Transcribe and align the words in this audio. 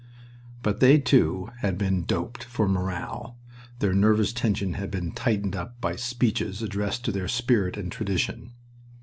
But 0.63 0.79
they, 0.79 0.97
too, 0.97 1.51
had 1.59 1.77
been 1.77 2.05
"doped" 2.05 2.43
for 2.43 2.67
morale, 2.67 3.37
their 3.77 3.93
nervous 3.93 4.33
tension 4.33 4.73
had 4.73 4.89
been 4.89 5.11
tightened 5.11 5.55
up 5.55 5.79
by 5.79 5.95
speeches 5.95 6.63
addressed 6.63 7.05
to 7.05 7.11
their 7.11 7.27
spirit 7.27 7.77
and 7.77 7.91
tradition. 7.91 8.53